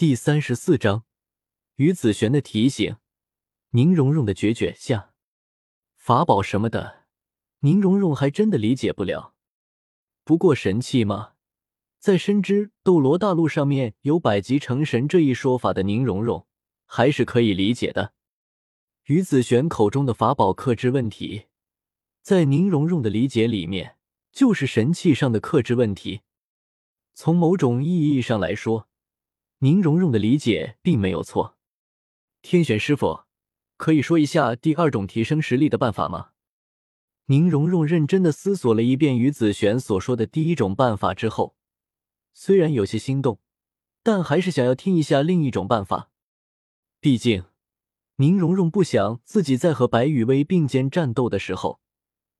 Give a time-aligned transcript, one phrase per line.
[0.00, 1.04] 第三十四章，
[1.76, 2.96] 于子璇的提醒，
[3.72, 5.12] 宁荣荣的决绝下，
[5.98, 7.04] 法宝什么的，
[7.58, 9.34] 宁荣荣还真的理解不了。
[10.24, 11.32] 不过神器嘛，
[11.98, 16.46] 在深知斗罗大陆上面有百级成神这一说法的宁荣荣，
[16.86, 18.14] 还是可以理解的。
[19.04, 21.48] 于子璇口中的法宝克制问题，
[22.22, 23.98] 在宁荣荣的理解里面，
[24.32, 26.22] 就是神器上的克制问题。
[27.12, 28.86] 从某种意义上来说。
[29.62, 31.58] 宁荣荣的理解并没有错，
[32.40, 33.24] 天玄师傅，
[33.76, 36.30] 可以说一下第二种提升实力的办法吗？
[37.26, 41.56] 宁荣荣认真的思索了一遍于子璇所说的第一种办法之后，
[42.32, 43.38] 虽然有些心动，
[44.02, 46.10] 但还是想要听一下另一种办法。
[46.98, 47.44] 毕竟，
[48.16, 51.82] 宁荣荣不想自己在和白雨薇并肩战斗的时候，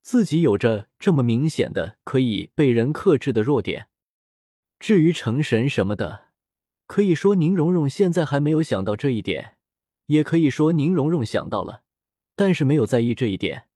[0.01, 3.89] 自己有着这么明显的可以被人克制的弱点。
[4.79, 6.30] 至于成神什么的，
[6.91, 9.57] 可以说宁荣荣现在还没有想到这一点，
[10.07, 11.85] 也可以说宁荣荣想到了，
[12.35, 13.69] 但是没有在意这一点，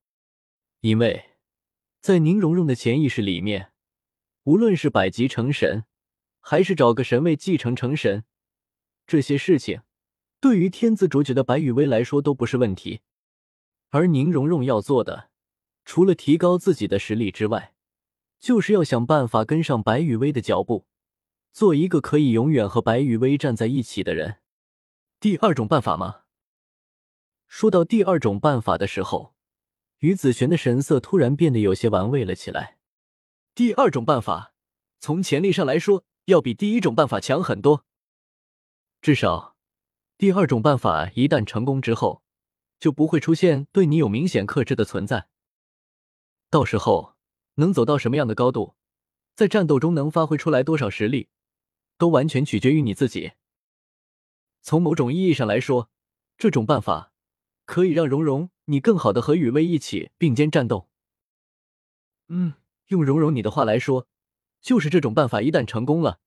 [0.81, 1.37] 因为，
[2.01, 3.71] 在宁荣荣的潜意识里面，
[4.43, 5.85] 无论是百级成神，
[6.41, 8.25] 还是找个神位继承成神，
[9.07, 9.83] 这些事情
[10.41, 13.03] 对于天资卓绝的白羽薇来说都不是问题，
[13.91, 15.31] 而宁荣荣要做的，
[15.85, 17.75] 除了提高自己的实力之外，
[18.41, 20.89] 就是要想办法跟上白羽薇的脚步。
[21.55, 24.41] 做一个可以永远和白羽薇站在一起的人。
[25.21, 26.23] 第二种办法吗？
[27.47, 29.37] 说到第二种办法的时候，
[30.01, 32.79] 于子璇的神色突然变得有些玩味了起来。
[33.55, 34.53] 第二种办法，
[34.99, 37.85] 从潜力上来说，要比第一种办法强很多。
[39.01, 39.55] 至少，
[40.19, 42.25] 第二种办法一旦成功之后，
[42.81, 45.29] 就不会出现对你有明显克制的存在。
[46.51, 47.15] 到时候
[47.55, 48.75] 能走到什么样的高度，
[49.37, 51.29] 在战斗中能发挥出来多少实力？
[51.97, 53.33] 都完全取决于你自己。
[54.63, 55.91] 从某种意义上来说，
[56.37, 57.13] 这种办法
[57.65, 60.89] 可以让蓉蓉你更好的和雨薇一起并肩战斗。
[62.29, 62.55] 嗯，
[62.87, 64.07] 用蓉蓉你的话来说，
[64.61, 66.21] 就是这种办法一旦成功了，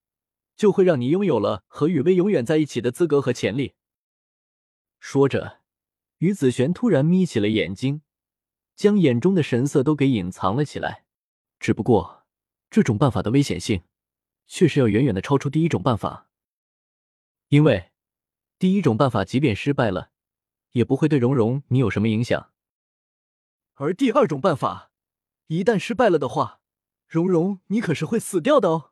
[0.55, 3.73] 就会让你拥有了和雨薇永远在一起的资格和潜力。
[4.99, 5.61] 说着，
[6.19, 8.01] 于子璇突然眯起了眼睛，
[8.75, 11.05] 将眼中的神色都给隐藏了起来。
[11.59, 12.25] 只不过，
[12.69, 13.81] 这种办法的危险性。
[14.47, 16.29] 确实要远远的超出第一种办法，
[17.49, 17.91] 因为
[18.57, 20.11] 第一种办法即便失败了，
[20.71, 22.51] 也不会对蓉蓉你有什么影响，
[23.75, 24.91] 而第二种办法
[25.47, 26.61] 一旦失败了的话，
[27.05, 28.91] 蓉蓉你可是会死掉的哦。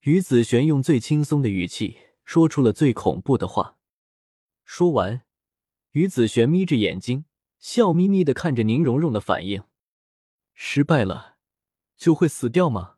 [0.00, 3.78] 于子璇用最轻松的语气说出了最恐怖的话。
[4.64, 5.22] 说完，
[5.92, 7.26] 于子璇眯着眼睛，
[7.58, 9.62] 笑眯眯的看着宁荣荣的反应。
[10.54, 11.36] 失败了
[11.96, 12.91] 就会死掉吗？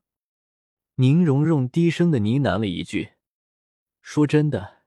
[0.97, 3.15] 宁荣荣低声的呢喃了一句
[4.01, 4.85] ：“说真的，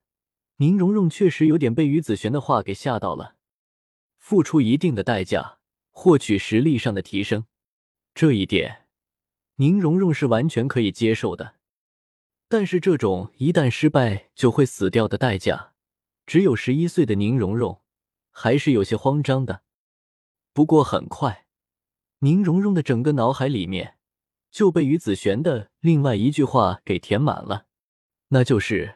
[0.56, 3.36] 宁荣荣确实有点被于子璇的话给吓到了。
[4.18, 5.60] 付出一定的代价
[5.92, 7.46] 获取实力上的提升，
[8.16, 8.88] 这一点
[9.58, 11.56] 宁荣荣是完全可以接受的。
[12.48, 15.74] 但是这种一旦失败就会死掉的代价，
[16.26, 17.82] 只有十一岁的宁荣荣
[18.32, 19.64] 还是有些慌张的。
[20.54, 21.48] 不过很快，
[22.20, 23.96] 宁荣荣的整个脑海里面。”
[24.58, 27.68] 就被于子璇的另外一句话给填满了，
[28.30, 28.96] 那就是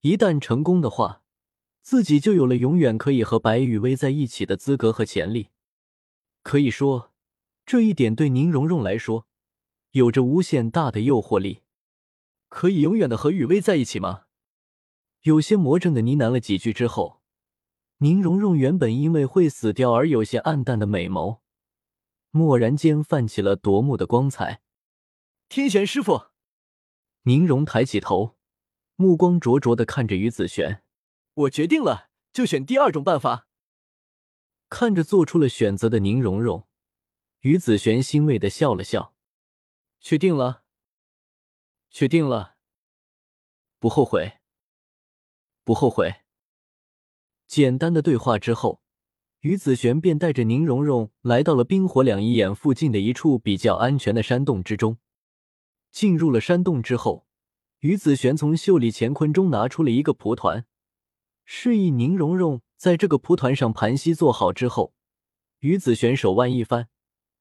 [0.00, 1.20] 一旦成功的话，
[1.82, 5.50] 自己就有了永远可以和白雨薇在一起的资格和潜力。
[6.42, 7.12] 可以说，
[7.66, 9.26] 这一点对宁荣荣来说
[9.90, 11.60] 有着无限大的诱惑力。
[12.48, 14.22] 可以永远的和雨薇在一起吗？
[15.24, 17.20] 有些魔怔的呢喃了几句之后，
[17.98, 21.40] 宁荣荣原本因为会死掉而有些暗淡的美眸，
[22.30, 24.62] 蓦然间泛起了夺目的光彩。
[25.52, 26.28] 天玄师傅，
[27.24, 28.38] 宁荣抬起头，
[28.96, 30.82] 目光灼灼的看着于子璇。
[31.34, 33.46] 我决定了，就选第二种办法。
[34.70, 36.66] 看着做出了选择的宁荣荣，
[37.40, 39.14] 于子璇欣慰的笑了笑。
[40.00, 40.62] 确定了，
[41.90, 42.56] 确定了，
[43.78, 44.38] 不后悔，
[45.64, 46.22] 不后悔。
[47.46, 48.80] 简单的对话之后，
[49.40, 54.96] 于子璇便带着宁荣荣来到了冰火两仪眼附近的一处比较安全的山洞之中。
[55.92, 57.26] 进入了山洞之后，
[57.80, 60.66] 于子璇从袖里乾坤中拿出了一个蒲团，
[61.44, 64.94] 示意宁荣荣在这个蒲团上盘膝坐好之后，
[65.58, 66.88] 于子璇手腕一翻，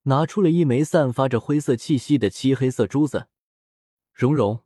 [0.04, 3.30] 拿出了一枚散发着灰色气息的漆黑色珠子。
[4.14, 4.66] 荣荣，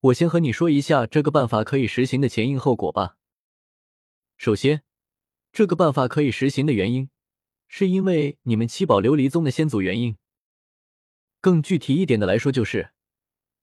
[0.00, 3.16] 我先和你说一下这个办法可以实行的前因后果吧。
[4.36, 4.84] 首先，
[5.52, 7.10] 这个办法可以实行的原因，
[7.66, 10.16] 是因为你们七宝琉璃宗的先祖原因。
[11.40, 12.92] 更具体一点的来说，就是。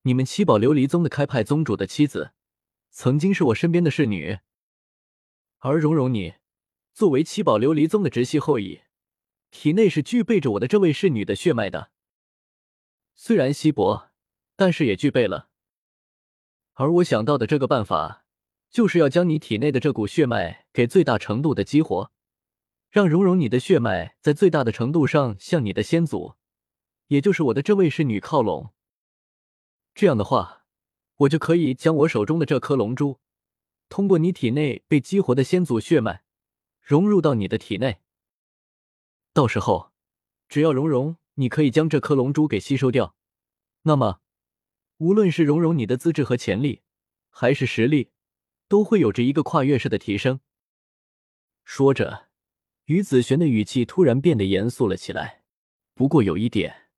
[0.03, 2.31] 你们七宝琉璃宗的开派宗主的妻子，
[2.91, 4.39] 曾经是我身边的侍女，
[5.59, 6.35] 而蓉蓉你
[6.93, 8.81] 作为七宝琉璃宗的直系后裔，
[9.51, 11.91] 体内是具备着我的这位侍女的血脉的。
[13.15, 14.11] 虽然稀薄，
[14.55, 15.49] 但是也具备了。
[16.73, 18.25] 而我想到的这个办法，
[18.69, 22.11] 就是要将你体内的这股血脉给最大程度的激活，
[22.89, 26.35] 让蓉蓉你的血脉在最大的程度上向你的先祖，
[27.07, 28.71] 也就是我的这位侍女靠拢。
[29.97, 30.63] 这样的话，
[31.15, 33.19] 我就可以将我手中的这颗龙珠，
[33.89, 36.21] 通过你体内被激活的先祖血脉，
[36.79, 37.97] 融入到你的体内。
[39.33, 39.91] 到时候，
[40.47, 43.15] 只要蓉蓉你可以将这颗龙珠给吸收掉，
[43.81, 44.21] 那么。
[44.97, 46.83] 无论是蓉蓉你的资质和潜力，
[47.31, 48.11] 还是实力，
[48.67, 50.41] 都会有着一个跨越式的提升。
[51.63, 52.27] 说着，
[52.85, 55.43] 于子璇的语气突然变得严肃了起来。
[55.95, 56.91] 不过有一点，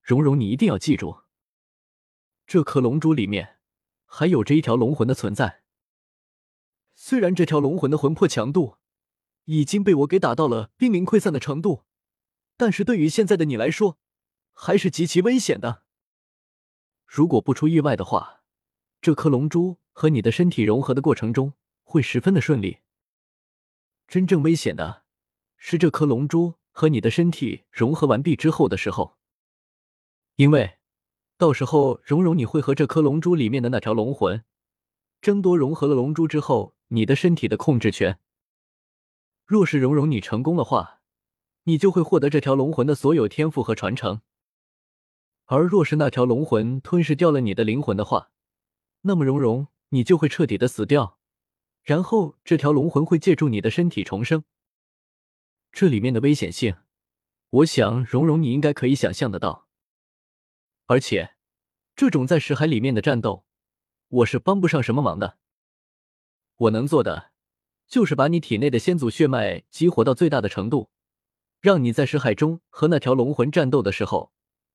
[0.00, 1.23] 蓉蓉你一定要记住，
[2.46, 3.58] 这颗龙珠里面
[4.04, 5.62] 还有着一条龙魂的存在。
[6.94, 8.76] 虽然这条龙魂的魂魄强度
[9.44, 11.84] 已经被我给打到了濒临溃散的程度，
[12.56, 13.98] 但是对于现在的你来说，
[14.52, 15.82] 还是极其危险的。
[17.06, 18.42] 如果不出意外的话，
[19.00, 22.78] 这颗龙珠和你的身体融合的过程中会十分的顺利。
[24.06, 25.04] 真正危险的
[25.56, 29.18] 是这颗龙珠和你的身体融合完毕之后的时候，
[30.36, 30.78] 因为
[31.36, 34.44] 到时候蓉蓉你会和这颗龙珠里面的那条龙魂
[35.20, 38.18] 争夺融合了龙珠之后你的身体的控制权。
[39.44, 41.00] 若是蓉蓉你成功的话，
[41.64, 44.20] 你就会获得这条龙魂的所有天赋和传承。
[45.46, 48.30] 而若是那条龙魂吞噬掉了你的灵魂的话，
[49.02, 51.18] 那么蓉蓉你就会彻底的死掉，
[51.82, 54.44] 然后这条龙魂会借助你的身体重生。
[55.72, 56.76] 这里面的危险性，
[57.50, 59.63] 我想蓉蓉你应该可以想象得到。
[60.86, 61.34] 而且，
[61.96, 63.44] 这种在石海里面的战斗，
[64.08, 65.38] 我是帮不上什么忙的。
[66.56, 67.32] 我能做的，
[67.86, 70.90] 就是把你体内的先祖血脉激活到最大的程度，
[71.60, 74.32] 让你在石海中和那条龙魂战斗的时候。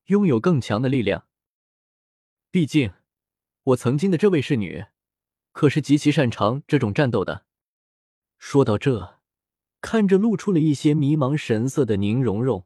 [0.09, 1.27] 拥有更强的力量。
[2.49, 2.93] 毕竟，
[3.61, 4.85] 我曾经的这位侍女，
[5.51, 7.45] 可是极其擅长这种战斗的。
[8.39, 9.19] 说到这，
[9.81, 12.65] 看着露出了一些迷茫神色的宁荣荣，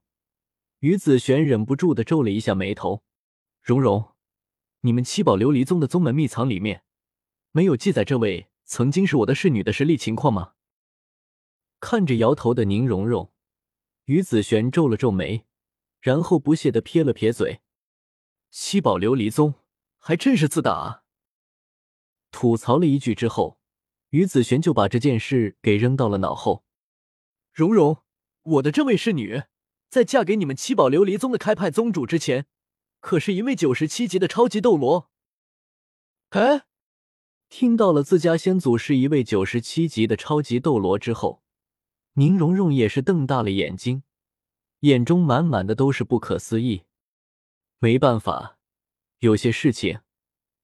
[0.80, 3.04] 于子璇忍不住的皱了一下眉头。
[3.64, 4.14] 荣荣，
[4.82, 6.84] 你们七宝琉璃宗的宗门秘藏里面，
[7.52, 10.56] 没有记载这位曾经是我的侍女的实力情况吗？
[11.80, 13.32] 看着摇头的宁荣荣，
[14.04, 15.46] 于子璇皱了皱眉。
[16.02, 17.62] 然后不屑的撇了撇嘴，
[18.52, 19.54] 七宝琉璃宗
[19.98, 21.04] 还真是自大啊！
[22.30, 23.58] 吐槽了一句之后，
[24.10, 26.66] 于子璇就把这件事给扔到了脑后。
[27.54, 28.04] 蓉蓉，
[28.42, 29.44] 我的这位侍女，
[29.90, 32.48] 在嫁给你们七宝琉璃宗的开派宗主之前，
[33.04, 35.12] 可是一位九十七级的超级斗罗。
[36.30, 36.64] 哎，
[37.50, 41.44] 听到了自家先祖是一位九十七级的超级斗罗之后，
[42.14, 44.04] 宁荣荣也是瞪大了眼睛。
[44.80, 46.84] 眼中满满的都是不可思议。
[47.80, 48.58] 没办法，
[49.20, 50.00] 有些事情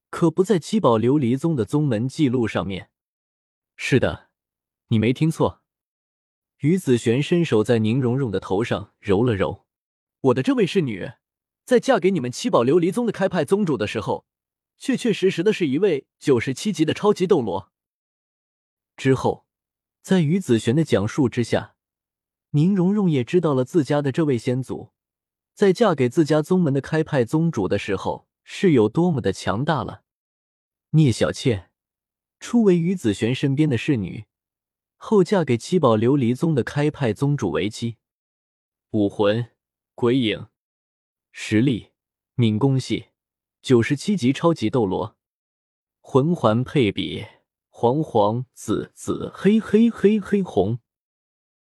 [0.10, 2.90] 可不在七宝琉璃宗的宗门记录上面。
[3.76, 4.30] 是的，
[4.88, 5.62] 你没听错。
[6.60, 9.66] 于子璇伸手在宁荣荣的头上揉了揉。
[10.22, 11.12] 我的这位侍女，
[11.70, 14.26] 在嫁给你们七宝琉璃宗的开派宗主的时候，
[14.80, 17.72] 确确实实的是一位九十七级的超级斗罗。
[18.98, 19.46] 之后，
[20.02, 21.76] 在于子璇的讲述之下。
[22.54, 24.94] 宁荣荣也知道了自家的这位先祖，
[25.54, 30.02] 在嫁给自家宗门的开派宗主的时候是有多么的强大了。
[30.94, 31.70] 聂小倩
[32.40, 34.26] 初为于子璇身边的侍女，
[34.96, 37.98] 后嫁给七宝琉璃宗的开派宗主为妻。
[38.90, 39.52] 武魂
[39.94, 40.48] 鬼影，
[41.32, 41.92] 实力
[42.36, 43.08] 敏攻系
[43.62, 45.18] 九十七级超级斗罗，
[46.00, 47.26] 魂环配比
[47.70, 50.80] 黄黄紫紫黑黑黑黑红。